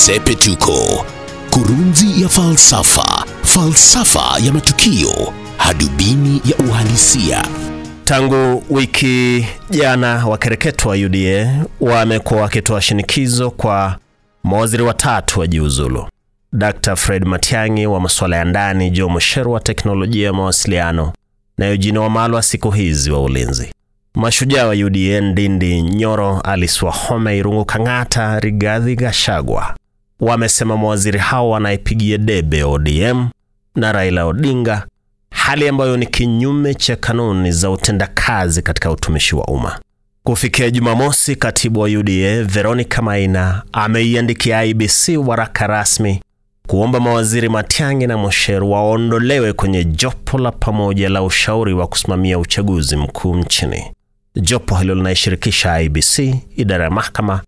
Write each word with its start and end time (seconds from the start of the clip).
Sepetuko, 0.00 1.04
kurunzi 1.50 2.22
ya 2.22 2.28
falsafa, 2.28 3.24
falsafa 3.42 4.38
ya 4.44 4.52
matukio, 4.52 5.32
hadubini 5.56 6.42
ya 6.44 6.56
uhalisia. 6.66 7.44
Tangu 8.04 8.64
wiki 8.70 9.46
jana 9.70 10.26
wakereketo 10.26 10.88
wa 10.88 10.96
UDA 10.96 11.64
wamekuwa 11.80 12.40
wakitoa 12.40 12.80
shinikizo 12.80 13.50
kwa 13.50 13.96
mawaziri 14.44 14.82
watatu 14.82 15.40
wajiuzulu: 15.40 16.08
Dr. 16.52 16.96
Fred 16.96 17.24
Matiang'i 17.26 17.86
wa 17.86 18.00
masuala 18.00 18.36
ya 18.36 18.44
ndani, 18.44 18.90
Joe 18.90 19.10
Mucheru 19.10 19.52
wa 19.52 19.60
teknolojia 19.60 20.26
ya 20.26 20.32
mawasiliano 20.32 21.12
na 21.58 21.66
Eugene 21.66 21.98
Wamalwa 21.98 22.42
siku 22.42 22.70
hizi 22.70 23.10
wa 23.10 23.22
ulinzi. 23.22 23.72
Mashujaa 24.14 24.66
wa 24.66 24.74
UDA 24.74 25.20
Ndindi 25.20 25.82
Nyoro, 25.82 26.40
Alice 26.40 26.86
Irungu 27.36 27.64
Kang'ata, 27.64 28.40
Rigathi 28.40 28.96
Gachagua 28.96 29.74
wamesema 30.20 30.76
mawaziri 30.76 31.18
hao 31.18 31.50
wanaipigia 31.50 32.18
debe 32.18 32.64
ODM 32.64 33.28
na 33.76 33.92
Raila 33.92 34.24
Odinga, 34.26 34.86
hali 35.30 35.68
ambayo 35.68 35.96
ni 35.96 36.06
kinyume 36.06 36.74
cha 36.74 36.96
kanuni 36.96 37.52
za 37.52 37.70
utendakazi 37.70 38.62
katika 38.62 38.90
utumishi 38.90 39.36
wa 39.36 39.44
umma. 39.44 39.78
Kufikia 40.22 40.70
Jumamosi, 40.70 41.36
katibu 41.36 41.80
wa 41.80 41.88
UDA 41.88 42.44
Veronica 42.44 42.98
Maina 43.02 43.62
ameiandikia 43.72 44.64
IBC 44.64 45.08
waraka 45.26 45.66
rasmi 45.66 46.20
kuomba 46.66 47.00
mawaziri 47.00 47.48
Matiang'i 47.48 48.06
na 48.06 48.16
Mosheru 48.16 48.70
waondolewe 48.70 49.52
kwenye 49.52 49.84
jopo 49.84 50.38
la 50.38 50.52
pamoja 50.52 51.08
la 51.08 51.22
ushauri 51.22 51.72
wa 51.74 51.86
kusimamia 51.86 52.38
uchaguzi 52.38 52.96
mkuu 52.96 53.36
nchini. 53.36 53.84
Jopo 54.36 54.76
hilo 54.76 54.94
linaishirikisha 54.94 55.80
IBC, 55.80 56.18
idara 56.56 56.84
ya 56.84 56.90
mahakama, 56.90 57.40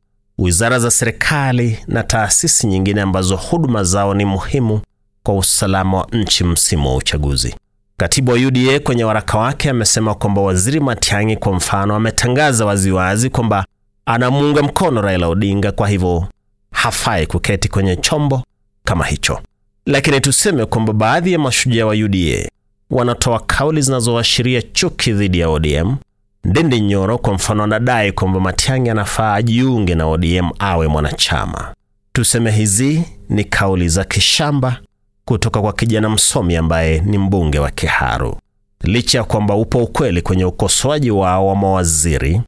wizara 0.43 0.79
za 0.79 0.91
serikali 0.91 1.79
na 1.89 2.03
taasisi 2.03 2.67
nyingine 2.67 3.01
ambazo 3.01 3.37
huduma 3.37 3.85
zao 3.85 4.15
ni 4.15 4.25
muhimu 4.25 4.81
kwa 5.23 5.35
usalama 5.35 5.99
wa 5.99 6.07
nchi 6.13 6.45
msimu 6.45 6.89
wa 6.89 6.97
uchaguzi. 6.97 7.55
Katibu 7.97 8.31
wa 8.33 8.37
UDA 8.39 8.81
kwenye 8.81 9.05
waraka 9.05 9.39
wake 9.39 9.71
amesema 9.71 10.15
kwamba 10.15 10.41
waziri 10.41 10.81
Matiang'i 10.81 11.37
kwa 11.37 11.53
mfano 11.53 11.95
ametangaza 11.95 12.65
waziwazi 12.67 13.31
kwamba 13.31 13.65
anamuunga 14.07 14.63
mkono 14.63 15.01
Raila 15.01 15.29
Odinga, 15.29 15.73
kwa 15.73 15.89
hivyo 15.89 16.27
hafai 16.73 17.27
kuketi 17.27 17.69
kwenye 17.69 17.97
chombo 17.97 18.43
kama 18.85 19.05
hicho. 19.05 19.41
Lakini 19.87 20.21
tuseme 20.21 20.67
kwamba 20.67 20.93
baadhi 20.93 21.33
ya 21.33 21.39
mashujaa 21.39 21.87
wa 21.87 21.95
UDA 21.95 22.49
wanatoa 22.91 23.41
kauli 23.41 23.83
zinazoashiria 23.83 24.63
chuki 24.63 25.13
dhidi 25.13 25.39
ya 25.39 25.49
ODM. 25.49 25.97
Ndindi 26.45 26.81
Nyoro 26.81 27.19
kwa 27.19 27.35
mfano 27.35 27.63
anadai 27.65 28.13
kwamba 28.13 28.41
Matiang'i 28.41 28.91
anafaa 28.91 29.35
ajiunge 29.35 29.95
na 29.95 30.07
ODM 30.07 30.51
awe 30.59 30.89
mwanachama. 30.89 31.75
Tuseme 32.13 32.51
hizi 32.51 33.03
ni 33.29 33.45
kauli 33.45 33.89
za 33.89 34.05
kishamba 34.05 34.79
kutoka 35.25 35.61
kwa 35.61 35.73
kijana 35.73 36.11
msomi 36.11 36.57
ambaye 36.57 37.01
ni 37.01 37.19
mbunge 37.19 37.59
wa 37.59 37.71
Kiharu. 37.71 38.37
Licha 38.81 39.19
ya 39.19 39.25
kwamba 39.25 39.55
upo 39.55 39.79
ukweli 39.79 40.23
kwenye 40.23 40.45
ukosoaji 40.45 41.11
wao 41.11 41.47
wa 41.47 41.57
mawaziri, 41.57 42.41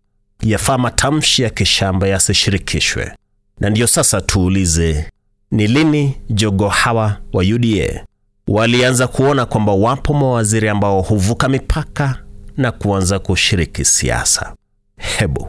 yafaa 0.43 0.79
matamshi 0.79 1.43
ya 1.43 1.51
kishamba 1.51 2.09
yasishirikishwe. 2.09 3.13
Na 3.61 3.71
ndiyo 3.71 3.87
sasa 3.87 4.21
tuulize, 4.21 5.09
ni 5.51 5.67
lini 5.67 6.17
jogo 6.31 6.69
hawa 6.69 7.17
wa 7.33 7.43
UDA 7.45 8.05
walianza 8.49 9.07
kuona 9.07 9.47
kwamba 9.47 9.73
wapo 9.73 10.15
mawaziri 10.15 10.69
ambao 10.69 11.01
huvuka 11.03 11.49
mipaka 11.49 12.19
na 12.57 12.73
kuanza 12.73 13.19
kushiriki 13.19 13.85
siasa? 13.85 14.55
Hebu 14.97 15.49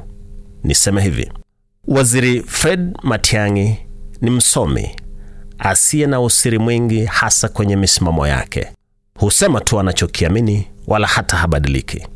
niseme 0.64 1.02
hivi, 1.02 1.32
waziri 1.88 2.42
Fred 2.44 2.98
Matiang'i 3.04 3.78
ni 4.22 4.30
msomi 4.30 4.90
asiye 5.60 6.08
na 6.08 6.22
usiri 6.22 6.58
mwingi, 6.60 7.06
hasa 7.06 7.50
kwenye 7.50 7.76
misimamo 7.76 8.28
yake. 8.28 8.68
Husema 9.20 9.62
tu 9.62 9.80
anachokiamini, 9.80 10.68
wala 10.88 11.08
hata 11.08 11.38
habadiliki. 11.38 12.08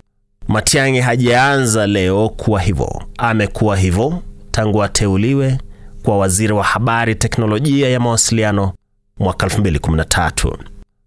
Matiang'i 0.48 1.00
hajaanza 1.02 1.88
leo 1.88 2.30
kuwa 2.30 2.62
hivyo, 2.62 3.04
amekuwa 3.18 3.78
hivyo 3.78 4.24
tangu 4.52 4.84
ateuliwe 4.84 5.58
kwa 6.04 6.18
waziri 6.18 6.54
wa 6.54 6.64
habari, 6.64 7.16
teknolojia 7.16 7.90
ya 7.90 8.00
mawasiliano 8.00 8.74
mwaka 9.20 9.46
2013. 9.48 10.58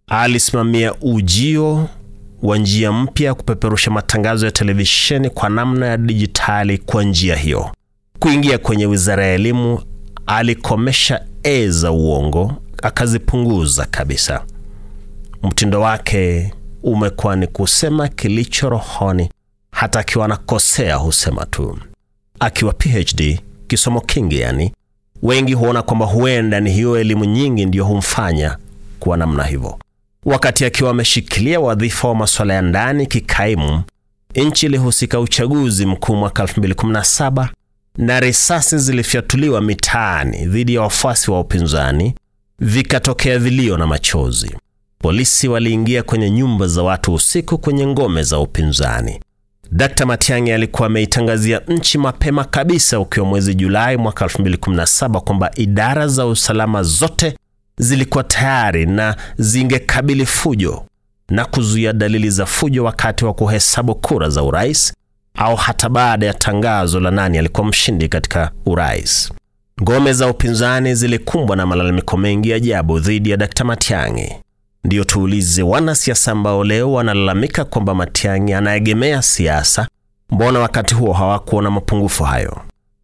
Alisimamia 0.07 0.95
ujio 1.01 1.89
wa 2.43 2.59
njia 2.59 2.93
mpya 2.93 3.27
ya 3.27 3.35
kupeperusha 3.35 3.91
matangazo 3.91 4.47
ya 4.47 4.53
televisheni 4.53 5.31
kwa 5.31 5.49
namna 5.49 5.87
ya 5.87 5.97
dijitali. 5.97 6.79
Kwa 6.79 7.05
njia 7.05 7.37
hiyo, 7.37 7.71
kuingia 8.19 8.59
kwenye 8.59 8.87
wizara 8.87 9.27
ya 9.27 9.35
elimu, 9.35 9.81
alikomesha 10.27 11.25
e 11.43 11.69
za 11.69 11.91
uongo, 11.93 12.53
akazipunguza 12.83 13.87
kabisa. 13.87 14.45
Mtindo 15.43 15.81
wake 15.81 16.53
umekuwa 16.83 17.37
ni 17.37 17.47
kusema 17.47 18.09
kilicho 18.09 18.69
rohoni, 18.69 19.31
hata 19.71 20.01
akiwa 20.01 20.25
anakosea 20.25 20.97
husema 20.97 21.47
tu. 21.47 21.79
Akiwa 22.41 22.73
PhD 22.73 23.41
kisomo 23.69 24.01
kingi, 24.01 24.41
yani 24.41 24.73
wengi 25.23 25.53
huona 25.55 25.83
kwamba 25.83 26.07
huenda 26.07 26.61
ni 26.61 26.71
hiyo 26.71 26.99
elimu 26.99 27.25
nyingi 27.25 27.67
ndiyo 27.67 27.85
humfanya 27.85 28.57
kuwa 29.01 29.17
namna 29.17 29.45
hivyo. 29.45 29.79
Wakati 30.27 30.65
akiwa 30.65 30.91
ameshikilia 30.91 31.61
wadhifa 31.61 32.09
wa 32.09 32.15
masuala 32.15 32.55
ya 32.55 32.63
ndani 32.63 33.07
kikaimu, 33.07 33.83
nchi 34.35 34.67
ilihusika 34.67 35.21
uchaguzi 35.21 35.87
mkuu 35.87 36.17
mwaka 36.17 36.43
2017 36.45 37.49
na 37.97 38.21
risasi 38.21 38.79
zilifyatuliwa 38.79 39.61
mitaani 39.61 40.47
dhidi 40.47 40.75
ya 40.75 40.81
wafuasi 40.81 41.31
wa 41.31 41.41
upinzani, 41.41 42.15
vikatokea 42.59 43.39
vilio 43.39 43.77
na 43.79 43.87
machozi. 43.87 44.57
Polisi 44.99 45.49
waliingia 45.49 46.03
kwenye 46.03 46.31
nyumba 46.31 46.67
za 46.67 46.83
watu 46.83 47.15
usiku 47.15 47.59
kwenye 47.59 47.87
ngome 47.87 48.23
za 48.23 48.39
upinzani. 48.39 49.21
Dkt. 49.73 50.01
Matiang'i 50.01 50.53
alikuwa 50.53 50.87
ameitangazia 50.87 51.61
nchi 51.69 51.99
mapema 51.99 52.45
kabisa 52.45 53.01
ukiwa 53.01 53.27
mwezi 53.27 53.55
Julai 53.55 53.97
mwaka 53.97 54.25
2017 54.25 55.21
kwamba 55.21 55.51
idara 55.57 56.09
za 56.09 56.27
usalama 56.27 56.83
zote 56.83 57.37
zilikuwa 57.83 58.25
tayari 58.25 58.87
na 58.87 59.17
zingekabili 59.39 60.27
fujo 60.27 60.85
na 61.29 61.45
kuzuia 61.45 61.93
dalili 61.93 62.31
za 62.31 62.47
fujo 62.47 62.85
wakati 62.85 63.25
wa 63.25 63.35
kuhesabu 63.35 63.95
kura 63.95 64.29
za 64.31 64.43
urais 64.43 64.93
au 65.35 65.57
hata 65.57 65.89
baada 65.89 66.27
ya 66.27 66.35
tangazo 66.35 67.01
la 67.01 67.11
nani 67.11 67.39
alikuwa 67.39 67.67
mshindi 67.67 68.09
katika 68.09 68.51
urais. 68.67 69.33
Ngome 69.83 70.13
za 70.13 70.29
upinzani 70.29 70.95
zilikumbwa 70.95 71.57
na 71.57 71.67
malalamiko 71.67 72.17
mengi 72.17 72.51
ya 72.51 72.57
ajabu 72.57 72.99
dhidi 73.01 73.31
ya 73.31 73.37
Dkt. 73.37 73.61
Matiang'i. 73.61 74.33
Ndiyo 74.85 75.05
tuulize, 75.05 75.63
wanasiasa 75.63 76.33
ambao 76.33 76.65
leo 76.65 76.93
wanalalamika 76.93 77.65
kwamba 77.65 77.95
Matiang'i 77.95 78.53
anaegemea 78.55 79.23
siasa, 79.23 79.89
mbona 80.31 80.59
wakati 80.59 80.95
huo 80.95 81.13
hawakuona 81.13 81.71
mapungufu 81.71 82.25
hayo? 82.25 82.61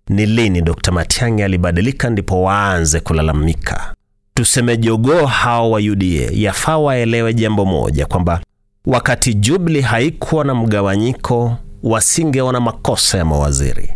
Ni 0.08 0.26
lini 0.26 0.62
Dkt. 0.62 0.88
Matiang'i 0.88 1.42
alibadilika 1.42 2.10
ndipo 2.10 2.42
waanze 2.42 3.00
kulalamika? 3.00 3.94
Tuseme 4.38 4.76
jogoo 4.76 5.26
hao 5.26 5.70
wa 5.70 5.80
UDA 5.80 6.28
yafaa 6.32 6.78
waelewe 6.78 7.34
jambo 7.34 7.64
moja, 7.64 8.06
kwamba 8.06 8.40
wakati 8.86 9.34
Jubilee 9.34 9.80
haikuwa 9.80 10.44
na 10.44 10.54
mgawanyiko, 10.54 11.56
wasingeona 11.82 12.60
makosa 12.60 13.18
ya 13.18 13.24
mawaziri. 13.24 13.90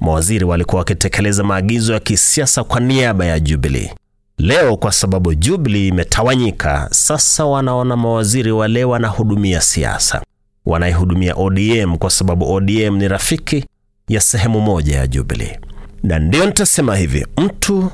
Mawaziri 0.00 0.44
walikuwa 0.44 0.78
wakitekeleza 0.78 1.44
maagizo 1.44 1.92
ya 1.92 2.00
kisiasa 2.00 2.64
kwa 2.64 2.80
niaba 2.80 3.26
ya 3.26 3.40
Jubilee. 3.40 3.90
Leo 4.38 4.76
kwa 4.76 4.92
sababu 4.92 5.34
Jubilee 5.34 5.88
imetawanyika, 5.88 6.88
sasa 6.90 7.44
wanaona 7.44 7.96
mawaziri 7.96 8.52
wale 8.52 8.84
wanahudumia 8.84 9.60
siasa, 9.60 10.22
wanaihudumia 10.66 11.34
ODM 11.36 11.96
kwa 11.96 12.10
sababu 12.10 12.52
ODM 12.52 12.96
ni 12.96 13.08
rafiki 13.08 13.64
ya 14.08 14.20
sehemu 14.20 14.60
moja 14.60 14.96
ya 14.96 15.06
Jubilee. 15.06 15.58
Na 16.02 16.18
ndiyo 16.18 16.46
nitasema 16.46 16.96
hivi, 16.96 17.26
mtu 17.36 17.90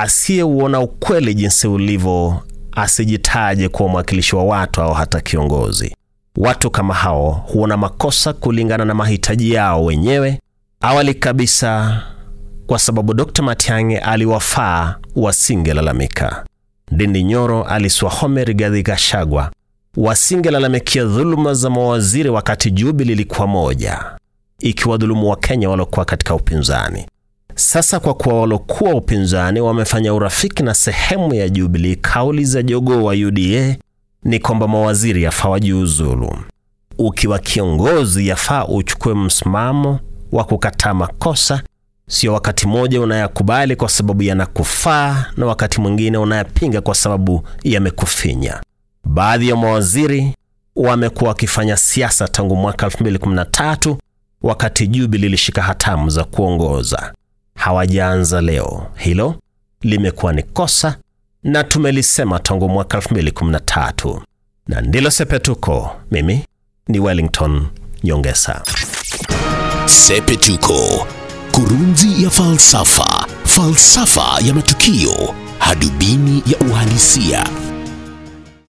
asiyeuona 0.00 0.80
ukweli 0.80 1.34
jinsi 1.34 1.68
ulivyo 1.68 2.42
asijitaje 2.72 3.68
kuwa 3.68 3.88
mwakilishi 3.88 4.36
wa 4.36 4.44
watu 4.44 4.82
au 4.82 4.92
hata 4.94 5.20
kiongozi. 5.20 5.96
Watu 6.36 6.70
kama 6.70 6.94
hao 6.94 7.30
huona 7.30 7.76
makosa 7.76 8.32
kulingana 8.32 8.84
na 8.84 8.94
mahitaji 8.94 9.52
yao 9.52 9.84
wenyewe. 9.84 10.40
Awali 10.80 11.14
kabisa, 11.14 12.02
kwa 12.66 12.78
sababu 12.78 13.14
Dr. 13.14 13.42
Matiang'i 13.42 13.96
aliwafaa, 13.96 14.94
wasingelalamika. 15.16 16.44
Ndindi 16.92 17.22
Nyoro, 17.24 17.62
Alice 17.64 18.04
Wahome, 18.04 18.44
Rigathi 18.44 18.82
Gachagua 18.82 19.50
wasingelalamikia 19.96 21.04
dhuluma 21.04 21.54
za 21.54 21.70
mawaziri 21.70 22.28
wakati 22.28 22.70
Jubilee 22.70 23.12
ilikuwa 23.12 23.46
moja, 23.46 24.04
ikiwadhulumu 24.60 25.30
Wakenya 25.30 25.70
waliokuwa 25.70 26.04
katika 26.04 26.34
upinzani. 26.34 27.06
Sasa 27.58 28.00
kwa 28.00 28.14
kuwa 28.14 28.40
walokuwa 28.40 28.94
upinzani 28.94 29.60
wamefanya 29.60 30.14
urafiki 30.14 30.62
na 30.62 30.74
sehemu 30.74 31.34
ya 31.34 31.48
Jubilee, 31.48 31.94
kauli 31.94 32.44
za 32.44 32.62
jogoo 32.62 33.02
wa 33.04 33.14
UDA 33.14 33.76
ni 34.24 34.38
kwamba 34.38 34.68
mawaziri 34.68 35.22
yafaa 35.22 35.48
wajiuzulu. 35.48 36.38
Ukiwa 36.98 37.38
kiongozi, 37.38 38.28
yafaa 38.28 38.64
uchukue 38.64 39.14
msimamo 39.14 40.00
wa 40.32 40.44
kukataa 40.44 40.94
makosa 40.94 41.62
Sio 42.08 42.32
wakati 42.32 42.66
mmoja 42.66 43.00
unayakubali 43.00 43.76
kwa 43.76 43.88
sababu 43.88 44.22
yanakufaa 44.22 45.26
na 45.36 45.46
wakati 45.46 45.80
mwingine 45.80 46.18
unayapinga 46.18 46.80
kwa 46.80 46.94
sababu 46.94 47.48
yamekufinya. 47.64 48.60
Baadhi 49.04 49.48
ya 49.48 49.56
mawaziri 49.56 50.34
wamekuwa 50.76 51.28
wakifanya 51.28 51.76
siasa 51.76 52.28
tangu 52.28 52.56
mwaka 52.56 52.86
2013 52.86 53.96
wakati 54.42 54.86
Jubilee 54.86 55.22
lilishika 55.26 55.62
hatamu 55.62 56.10
za 56.10 56.24
kuongoza. 56.24 57.12
Hawajaanza 57.58 58.40
leo. 58.40 58.86
Hilo 58.96 59.34
limekuwa 59.82 60.32
ni 60.32 60.42
kosa 60.42 60.96
na 61.42 61.64
tumelisema 61.64 62.38
tangu 62.38 62.68
mwaka 62.68 62.98
2013 62.98 64.20
na 64.66 64.80
ndilo 64.80 65.10
sepetuko. 65.10 65.90
Mimi 66.10 66.44
ni 66.88 67.00
Wellington 67.00 67.66
Nyongesa. 68.04 68.62
Sepetuko, 69.86 71.06
kurunzi 71.52 72.22
ya 72.22 72.30
falsafa, 72.30 73.26
falsafa 73.44 74.38
ya 74.46 74.54
matukio, 74.54 75.34
hadubini 75.58 76.42
ya 76.46 76.58
uhalisia. 76.70 77.46